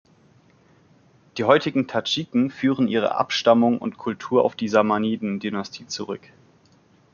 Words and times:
Die 1.37 1.43
heutigen 1.43 1.87
Tadschiken 1.87 2.49
führen 2.49 2.87
ihre 2.87 3.13
Abstammung 3.19 3.77
und 3.77 3.99
Kultur 3.99 4.43
auf 4.43 4.55
die 4.55 4.67
Samaniden-Dynastie 4.67 5.85
zurück. 5.85 6.21